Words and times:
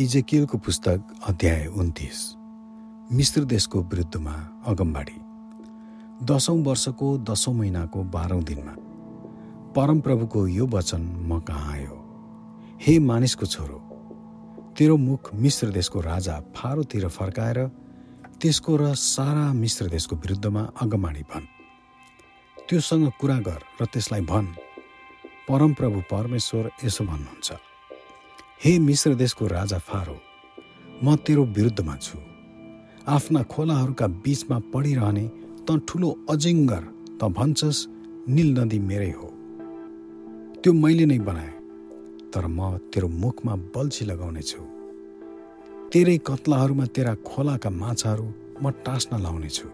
इजेकियलको 0.00 0.58
पुस्तक 0.58 1.04
अध्याय 1.28 1.66
उन्तिस। 1.66 2.18
मिश्र 3.12 3.44
देशको 3.44 3.80
विरुद्धमा 3.82 4.32
अगमबाडी। 4.66 5.16
दसौँ 6.24 6.56
वर्षको 6.64 7.08
दसौँ 7.18 7.54
महिनाको 7.54 8.04
बाह्रौँ 8.04 8.42
दिनमा 8.42 8.74
परमप्रभुको 9.76 10.46
यो 10.46 10.66
वचन 10.66 11.02
म 11.28 11.40
कहाँ 11.40 11.72
आयो? 11.72 11.96
हे 12.80 12.98
मानिसको 12.98 13.46
छोरो 13.46 13.78
तेरो 14.78 14.96
मुख 14.96 15.34
मिश्र 15.34 15.68
देशको 15.70 16.00
राजा 16.00 16.40
फारोतिर 16.56 17.08
फर्काएर 17.08 17.58
त्यसको 18.40 18.76
र 18.76 18.94
सारा 18.94 19.52
मिश्र 19.52 19.88
देशको 19.88 20.16
विरुद्धमा 20.16 20.62
अगमबाडी 20.82 21.22
भन्। 21.22 21.46
त्योसँग 22.68 23.10
कुरा 23.20 23.38
गर 23.40 23.60
र 23.82 23.86
त्यसलाई 23.92 24.20
भन्। 24.20 24.48
परमप्रभु 25.48 26.00
परमेश्वर 26.10 26.70
यसो 26.84 27.04
भन्नुहुन्छ। 27.04 27.71
हे 28.64 28.78
मिश्र 28.78 29.14
देशको 29.14 29.46
राजा 29.46 29.78
फारो 29.78 30.14
म 31.04 31.14
तेरो 31.26 31.44
विरुद्धमा 31.54 31.96
छु। 31.96 32.18
आफ्ना 33.10 33.42
खोलाहरूका 33.52 34.06
बीचमा 34.22 34.58
पढिरहने 34.72 35.24
त 35.66 35.78
ठुलो 35.88 36.10
अजिङ्गर 36.30 36.84
त 37.18 37.30
भन्छस् 37.38 37.80
निल 38.28 38.48
नदी 38.58 38.78
मेरै 38.78 39.10
हो। 39.18 39.28
त्यो 40.62 40.72
मैले 40.82 41.06
नै 41.10 41.18
बनाएँ 41.28 41.52
तर 42.30 42.46
म 42.46 42.78
तेरो 42.94 43.08
मुखमा 43.22 43.54
बल्छी 43.74 44.04
लगाउने 44.10 44.42
छु 44.46 44.62
तेरै 45.90 46.16
कत्लाहरूमा 46.22 46.86
तेरा 46.94 47.14
खोलाका 47.26 47.70
माछाहरू 47.82 48.26
म 48.62 48.70
टाँस्न 48.86 49.22
लाउने 49.26 49.50
छु 49.58 49.68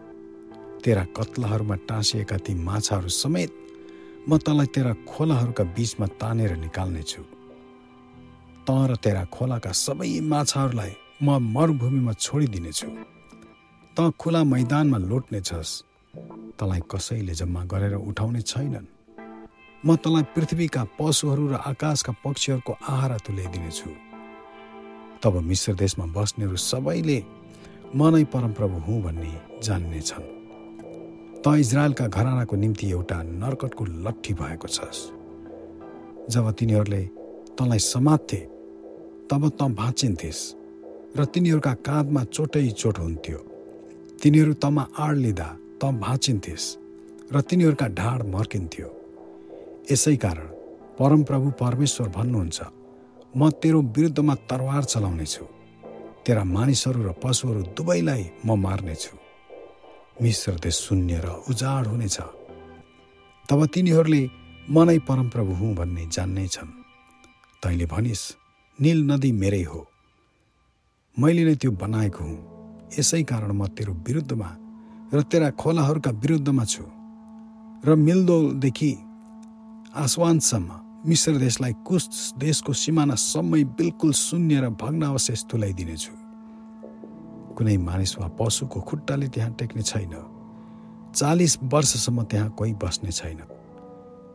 तेरा 0.85 1.05
कत्लाहरूमा 1.17 1.77
टाँसिएका 1.89 2.37
ती 2.45 2.55
माछाहरू 2.69 3.09
समेत 3.23 3.51
म 4.29 4.31
तँलाई 4.47 4.69
तेरा 4.77 4.93
खोलाहरूका 5.13 5.65
बीचमा 5.77 6.07
तानेर 6.21 6.57
निकाल्ने 6.65 7.03
छु 7.13 7.23
त 8.69 8.71
र 8.89 9.01
तेरा 9.01 9.25
खोलाका 9.33 9.73
सबै 9.73 10.21
माछाहरूलाई 10.21 10.93
म 11.25 11.41
मरुभूमिमा 11.57 12.13
छोडिदिनेछु। 12.21 12.89
त 13.97 13.99
खुला 14.21 14.41
मैदानमा 14.45 14.99
लोट्नेछस् 15.09 15.73
तँलाई 16.59 16.81
कसैले 16.93 17.33
जम्मा 17.41 17.63
गरेर 17.65 17.95
उठाउने 17.97 18.41
छैनन्। 18.45 18.87
म 19.85 19.89
तँलाई 20.05 20.25
पृथ्वीका 20.37 20.83
पशुहरू 21.01 21.45
र 21.49 21.55
आकाशका 21.65 22.13
पक्षीहरूको 22.21 22.73
आहारा 22.93 23.17
तुल्याइदिनेछु। 23.25 23.89
तब 25.23 25.35
मिश्र 25.49 25.73
देशमा 25.73 26.07
बस्नेहरू 26.13 26.57
सबैले 26.61 27.19
म 27.97 28.01
नै 28.13 28.25
परमप्रभु 28.29 28.77
हुँ 28.85 29.01
भन्ने 29.01 29.33
जान्नेछन्। 29.65 30.27
त 31.41 31.45
इजरायलका 31.57 32.07
घरानाको 32.13 32.55
निम्ति 32.63 32.87
एउटा 32.91 33.19
नर्कटको 33.43 33.85
लट्ठी 34.05 34.33
भएको 34.37 34.69
छस्। 34.77 35.01
जब 36.29 36.45
तिनीहरूले 36.53 37.03
तँलाई 37.57 37.81
समात्थे 37.95 38.41
तब 39.31 39.43
त 39.59 39.63
भाँचिन्थिस् 39.81 40.43
र 41.17 41.25
तिनीहरूका 41.25 41.73
काँधमा 41.87 42.23
चोटै 42.25 42.69
चोट 42.71 42.99
हुन्थ्यो। 42.99 43.39
तिनीहरू 44.23 44.53
तमा 44.63 44.85
आड 44.99 45.15
लिँदा 45.17 45.49
त 45.81 45.83
भाँचिन्थिस् 46.05 46.67
र 47.33 47.41
तिनीहरूका 47.41 47.87
ढाड 48.01 48.19
मर्किन्थ्यो। 48.35 48.89
यसै 49.93 50.17
कारण 50.17 50.49
परमप्रभु 50.99 51.49
परमेश्वर 51.61 52.09
भन्नुहुन्छ 52.09 52.59
म 53.35 53.51
तेरो 53.61 53.81
विरुद्धमा 53.97 54.35
तरवार 54.51 54.85
चलाउनेछु। 54.85 55.45
तेरा 56.25 56.43
मानिसहरू 56.57 57.01
र 57.03 57.11
पशुहरू 57.23 57.63
दुवैलाई 57.77 58.25
म 58.47 58.49
मार्नेछु। 58.65 59.15
मिश्र 60.23 60.53
देश 60.65 60.77
शून्य 60.85 61.21
र 61.25 61.29
उजाड 61.51 61.85
हुनेछ। 61.87 62.19
तब 63.49 63.61
तिनीहरूले 63.75 64.23
म 64.69 64.77
नै 64.89 64.99
परमप्रभु 65.09 65.53
हुँ 65.61 65.75
भन्ने 65.75 66.05
जान्नेछन्। 66.17 66.71
तैँले 67.63 67.87
भनिस् 67.87 68.25
निल 68.81 68.99
नदी 69.11 69.33
मेरै 69.33 69.63
हो। 69.63 69.87
मैले 71.19 71.45
नै 71.45 71.55
त्यो 71.55 71.71
बनाएको 71.71 72.25
हुँ। 72.25 72.39
यसै 72.99 73.23
कारण 73.23 73.51
म 73.51 73.67
तेरो 73.67 73.93
विरुद्धमा 74.07 74.49
र 75.15 75.23
तेरा 75.23 75.51
खोलाहरूका 75.51 76.11
विरुद्धमा 76.11 76.65
छु। 76.65 76.85
र 77.85 77.95
मिल्दोदेखि 77.95 78.93
आसवानसम्म 79.95 80.71
मिश्र 81.07 81.33
देशलाई 81.39 81.73
कुश 81.87 82.05
देशको 82.39 82.73
सिमानासम्मै 82.73 83.65
बिल्कुल 83.65 84.13
शून्य 84.13 84.61
र 84.61 84.69
भग्नावशेष 84.69 85.45
तुलाइदिनेछु 85.51 86.15
कुनै 87.57 87.77
मानिस 87.77 88.19
वा 88.19 88.29
पशुको 88.39 88.81
खुट्टाले 88.81 89.29
त्यहाँ 89.29 89.53
टेक्ने 89.59 89.83
छैन। 89.83 90.15
चालिस 91.15 91.59
वर्षसम्म 91.63 92.23
त्यहाँ 92.23 92.51
कोही 92.51 92.73
बस्ने 92.79 93.11
छैन। 93.11 93.41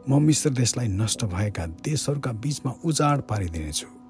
म 0.09 0.19
मिश्र 0.19 0.49
देशलाई 0.51 0.87
नष्ट 0.87 1.25
भएका 1.25 1.65
देशहरूका 1.79 2.31
बिचमा 2.43 2.71
उजाड 2.85 3.17
पारिदिनेछु 3.21 4.02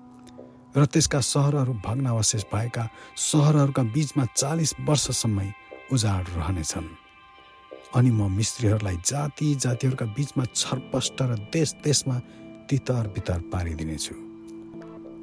र 0.76 0.86
त्यसका 0.86 1.20
सहरहरू 1.22 1.74
भग्नावशेष 1.86 2.44
भएका 2.54 2.84
सहरहरूका 3.16 3.84
बिचमा 3.94 4.26
चालिस 4.36 4.74
वर्षसम्मै 4.88 5.50
उजाड 5.94 6.26
रहनेछन्। 6.38 6.90
अनि 7.96 8.12
म 8.12 8.32
मिस्त्रीहरूलाई 8.32 8.98
जाति 9.06 9.48
जातिहरूका 9.64 10.06
बिचमा 10.18 10.44
छरपष्ट 10.56 11.22
र 11.22 11.32
देश 11.54 11.74
देशमा 11.84 12.18
तितर 12.70 13.08
बितर 13.16 13.40
पारिदिनेछु। 13.54 14.16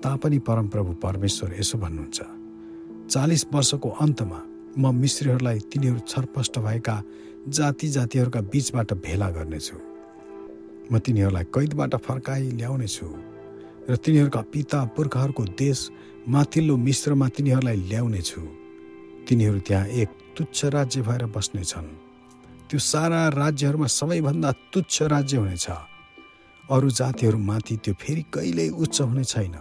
तापनि 0.02 0.38
परमप्रभु 0.38 0.92
परमेश्वर 1.02 1.54
यसो 1.58 1.78
भन्नुहुन्छ 1.78 2.18
चालिस 3.10 3.42
वर्षको 3.52 3.88
अन्तमा 4.00 4.40
म 4.78 4.94
मिस्त्रीहरूलाई 4.94 5.58
तिनीहरू 5.66 5.98
छरपष्ट 6.06 6.58
भएका 6.58 6.96
जाति 7.48 7.88
जातिहरूका 7.88 8.40
बिचबाट 8.52 8.92
भेला 9.02 9.28
गर्नेछु। 9.30 9.76
म 10.92 10.98
तिनीहरूलाई 10.98 11.44
कैदबाट 11.50 11.94
फर्काइ 12.06 12.42
ल्याउनेछु। 12.54 13.06
र 13.90 13.96
तिनीहरूका 13.96 14.40
पिता 14.54 14.78
पुर्खाहरूको 14.94 15.44
देश 15.58 15.78
माथिल्लो 16.30 16.76
मिश्रमा 16.78 17.28
तिनीहरूलाई 17.34 17.76
ल्याउनेछु 17.90 18.42
तिनीहरू 19.26 19.58
त्यहाँ 19.66 19.86
एक 20.00 20.08
तुच्छ 20.36 20.58
राज्य 20.76 21.02
भएर 21.02 21.24
बस्नेछन् 21.34 21.88
त्यो 22.70 22.78
सारा 22.78 23.20
राज्यहरूमा 23.34 23.86
सबैभन्दा 23.90 24.50
तुच्छ 24.72 25.02
राज्य 25.02 25.36
हुनेछ। 25.36 25.66
अरू 26.70 26.90
जातिहरूमाथि 26.90 27.76
त्यो 27.82 27.94
फेरि 27.98 28.22
कहिल्यै 28.34 28.68
उच्च 28.78 29.00
हुने 29.00 29.24
छैन। 29.24 29.56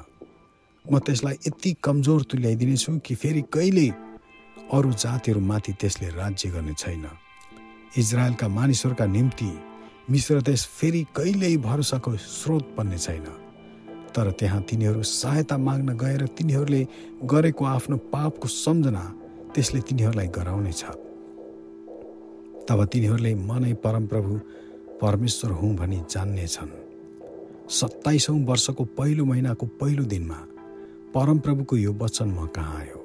म 0.85 0.99
त्यसलाई 0.99 1.35
यति 1.47 1.71
कमजोर 1.83 2.21
तुल्याइदिनेछु 2.29 2.97
कि 3.01 3.15
फेरि 3.15 3.41
कहिल्यै 3.49 3.89
अरू 4.69 4.91
जातिहरूमाथि 4.93 5.73
त्यसले 5.73 6.09
राज्य 6.21 6.49
गर्ने 6.53 6.73
छैन। 6.77 7.05
इजरायलका 7.97 8.47
मानिसहरूका 8.47 9.05
निम्ति 9.05 9.51
मिश्र 10.11 10.41
देश 10.45 10.61
फेरि 10.77 11.05
कहिल्यै 11.17 11.57
भरोसाको 11.57 12.17
स्रोत 12.37 12.75
बन्ने 12.77 12.97
छैन। 12.97 13.38
तर 14.19 14.31
त्यहाँ 14.35 14.61
तिनीहरू 14.67 15.01
सहायता 15.03 15.57
माग्न 15.57 15.95
गएर 15.95 16.25
तिनीहरूले 16.35 16.81
गरेको 17.23 17.65
आफ्नो 17.65 17.97
पापको 18.11 18.47
सम्झना 18.47 19.03
त्यसले 19.55 19.79
तिनीहरूलाई 19.87 20.27
गराउनेछ। 20.27 20.83
तब 22.67 22.79
तिनीहरूले 22.91 23.33
मनै 23.47 23.73
परमप्रभु 23.79 24.31
परमेश्वर 25.01 25.51
हुँ 25.51 25.71
भनी 25.75 25.99
जान्नेछन्। 26.11 26.71
सत्ताइसौँ 27.71 28.39
वर्षको 28.43 28.83
पहिलो 28.99 29.25
महिनाको 29.25 29.65
पहिलो 29.79 30.03
दिनमा 30.03 30.39
परमप्रभुको 31.15 31.75
यो 31.77 31.93
वचन 31.93 32.27
म 32.27 32.45
कहाँ 32.51 32.79
आयो? 32.79 32.99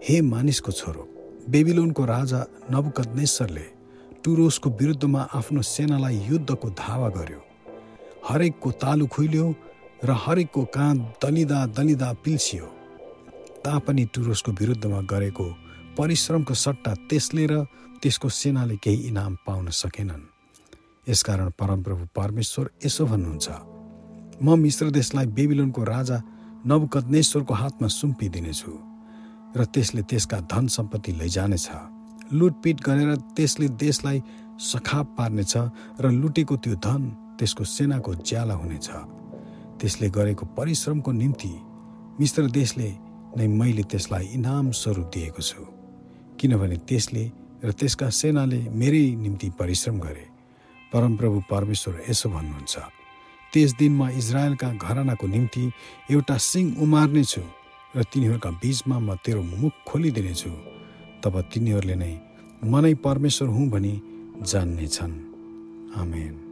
हे 0.00 0.20
मानिसको 0.24 0.72
छोरो 0.72 1.02
बेबिलोनको 1.48 2.04
राजा 2.04 2.40
नबुकदनेश्वरले 2.72 3.66
टुरोसको 4.24 4.70
विरुद्धमा 4.80 5.28
आफ्नो 5.34 5.62
सेनालाई 5.62 6.16
युद्धको 6.30 6.68
धावा 6.80 7.08
गर्यो। 7.08 7.40
हरेकको 8.28 8.70
तालु 8.80 9.06
खुइल्यो 9.06 9.46
र 10.04 10.12
हरेकको 10.12 10.64
काँध 10.68 11.00
दलिँदा 11.22 11.58
दलिँदा 11.76 12.12
पिल्सियो। 12.24 12.66
तापनि 13.64 14.04
टुरोसको 14.14 14.52
विरुद्धमा 14.52 15.00
गरेको 15.08 15.46
परिश्रमको 15.98 16.54
सट्टा 16.54 16.92
त्यसले 17.08 17.44
र 17.46 17.64
त्यसको 18.02 18.28
सेनाले 18.28 18.76
केही 18.84 19.08
इनाम 19.08 19.34
पाउन 19.46 19.68
सकेनन्। 19.72 20.28
यसकारण 21.06 21.48
परमप्रभु 21.56 22.04
परमेश्वर 22.16 22.70
यसो 22.84 23.04
भन्नुहुन्छ 23.06 23.48
म 24.44 24.58
मिश्र 24.60 24.90
देशलाई 24.90 25.26
बेबिलोनको 25.32 25.82
राजा 25.84 26.18
नवकदनेश्वरको 26.68 27.54
हातमा 27.54 27.88
सुम्पिदिनेछु 27.88 28.72
र 29.56 29.64
त्यसले 29.72 30.02
त्यसका 30.10 30.38
धन 30.52 30.66
सम्पत्ति 30.76 31.12
लैजानेछ 31.20 31.66
लुटपिट 32.32 32.76
गरेर 32.86 33.10
त्यसले 33.36 33.68
देशलाई 33.80 34.22
सखाप 34.60 35.06
पार्नेछ 35.18 35.54
र 36.00 36.04
लुटेको 36.20 36.56
त्यो 36.60 36.74
धन 36.76 37.02
त्यसको 37.38 37.64
सेनाको 37.64 38.14
ज्याला 38.28 38.54
हुनेछ। 38.54 38.88
त्यसले 39.84 40.08
गरेको 40.08 40.44
परिश्रमको 40.56 41.12
निम्ति 41.12 41.52
मिश्र 42.16 42.48
देशले 42.48 42.88
नै 43.36 43.46
मैले 43.52 43.82
त्यसलाई 43.84 44.24
इनाम 44.32 44.70
स्वरूप 44.72 45.06
दिएको 45.12 45.42
छु। 45.44 45.60
किनभने 46.40 46.76
त्यसले 46.88 47.24
र 47.60 47.70
त्यसका 47.76 48.08
सेनाले 48.08 48.60
मेरै 48.80 49.04
निम्ति 49.20 49.48
परिश्रम 49.60 49.96
गरे। 50.00 50.24
परमप्रभु 50.88 51.38
परमेश्वर 51.52 52.00
यसो 52.08 52.28
भन्नुहुन्छ 52.32 52.74
त्यस 53.52 53.70
दिन 53.76 53.92
म 54.00 54.08
इजरायलका 54.08 54.68
घरानाको 54.80 55.26
निम्ति 55.26 55.64
एउटा 56.16 56.36
सिंह 56.40 56.80
उमार्नेछु 56.80 57.44
र 57.96 58.02
तिनीहरूका 58.08 58.50
बिचमा 58.64 58.96
म 58.98 59.20
तेरो 59.20 59.42
मुख 59.60 59.74
खोलिदिनेछु 59.84 60.52
तब 61.20 61.34
तिनीहरूले 61.52 61.96
नै 62.00 62.14
मनै 62.72 62.94
परमेश्वर 63.04 63.48
हुँ 63.52 63.68
भनी 63.68 63.94
जान्नेछन्। 64.48 65.14
आमेन। 66.00 66.43